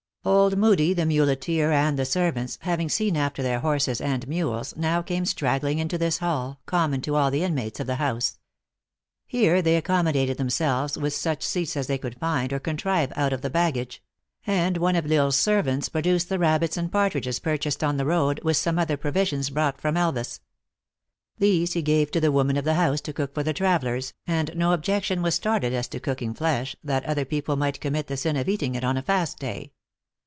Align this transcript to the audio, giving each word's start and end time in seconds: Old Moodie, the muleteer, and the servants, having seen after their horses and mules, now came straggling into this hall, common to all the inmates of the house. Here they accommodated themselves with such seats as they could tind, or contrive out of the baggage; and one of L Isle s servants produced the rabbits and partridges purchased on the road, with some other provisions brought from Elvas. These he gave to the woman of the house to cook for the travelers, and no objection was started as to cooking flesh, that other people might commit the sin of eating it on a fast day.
Old 0.23 0.55
Moodie, 0.55 0.93
the 0.93 1.07
muleteer, 1.07 1.71
and 1.71 1.97
the 1.97 2.05
servants, 2.05 2.59
having 2.61 2.89
seen 2.89 3.17
after 3.17 3.41
their 3.41 3.59
horses 3.61 3.99
and 3.99 4.27
mules, 4.27 4.75
now 4.77 5.01
came 5.01 5.25
straggling 5.25 5.79
into 5.79 5.97
this 5.97 6.19
hall, 6.19 6.59
common 6.67 7.01
to 7.01 7.15
all 7.15 7.31
the 7.31 7.41
inmates 7.41 7.79
of 7.79 7.87
the 7.87 7.95
house. 7.95 8.37
Here 9.25 9.63
they 9.63 9.75
accommodated 9.77 10.37
themselves 10.37 10.95
with 10.95 11.13
such 11.15 11.41
seats 11.41 11.75
as 11.75 11.87
they 11.87 11.97
could 11.97 12.17
tind, 12.21 12.53
or 12.53 12.59
contrive 12.59 13.11
out 13.15 13.33
of 13.33 13.41
the 13.41 13.49
baggage; 13.49 14.03
and 14.45 14.77
one 14.77 14.95
of 14.95 15.11
L 15.11 15.21
Isle 15.23 15.27
s 15.29 15.37
servants 15.37 15.89
produced 15.89 16.29
the 16.29 16.37
rabbits 16.37 16.77
and 16.77 16.91
partridges 16.91 17.39
purchased 17.39 17.83
on 17.83 17.97
the 17.97 18.05
road, 18.05 18.39
with 18.43 18.57
some 18.57 18.77
other 18.77 18.97
provisions 18.97 19.49
brought 19.49 19.81
from 19.81 19.95
Elvas. 19.97 20.39
These 21.39 21.73
he 21.73 21.81
gave 21.81 22.11
to 22.11 22.21
the 22.21 22.31
woman 22.31 22.57
of 22.57 22.63
the 22.63 22.75
house 22.75 23.01
to 23.01 23.13
cook 23.13 23.33
for 23.33 23.41
the 23.41 23.53
travelers, 23.53 24.13
and 24.27 24.55
no 24.55 24.71
objection 24.73 25.23
was 25.23 25.33
started 25.33 25.73
as 25.73 25.87
to 25.87 25.99
cooking 25.99 26.35
flesh, 26.35 26.75
that 26.83 27.03
other 27.07 27.25
people 27.25 27.55
might 27.55 27.81
commit 27.81 28.05
the 28.05 28.17
sin 28.17 28.35
of 28.37 28.47
eating 28.47 28.75
it 28.75 28.83
on 28.83 28.97
a 28.97 29.01
fast 29.01 29.39
day. 29.39 29.71